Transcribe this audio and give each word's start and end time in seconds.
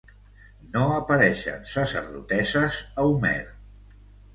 No 0.75 0.85
apareixen 0.93 1.69
sacerdotesses 1.75 2.83
a 2.91 3.11
Homer. 3.11 3.41